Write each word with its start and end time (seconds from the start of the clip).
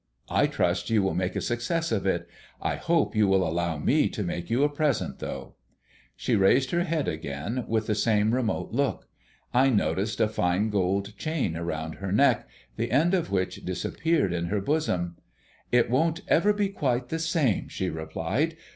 I 0.31 0.47
trust 0.47 0.89
you 0.89 1.03
will 1.03 1.13
make 1.13 1.35
a 1.35 1.41
success 1.41 1.91
of 1.91 2.07
it. 2.07 2.27
I 2.59 2.73
hope 2.75 3.15
you 3.15 3.27
will 3.27 3.47
allow 3.47 3.77
me 3.77 4.09
to 4.09 4.23
make 4.23 4.49
you 4.49 4.63
a 4.63 4.67
present, 4.67 5.19
though?" 5.19 5.53
She 6.15 6.35
raised 6.35 6.71
her 6.71 6.83
head 6.85 7.07
again 7.07 7.65
with 7.67 7.85
the 7.85 7.93
same 7.93 8.33
remote 8.33 8.71
look. 8.71 9.07
I 9.53 9.69
noticed 9.69 10.19
a 10.19 10.27
fine 10.27 10.71
gold 10.71 11.15
chain 11.19 11.55
round 11.55 11.97
her 12.01 12.11
neck, 12.11 12.47
the 12.77 12.89
end 12.89 13.13
of 13.13 13.29
which 13.29 13.63
disappeared 13.63 14.33
in 14.33 14.45
her 14.45 14.59
bosom. 14.59 15.17
"It 15.71 15.87
won't 15.87 16.21
ever 16.27 16.51
be 16.51 16.69
quite 16.69 17.09
the 17.09 17.19
same," 17.19 17.67
she 17.67 17.91
replied. 17.91 18.57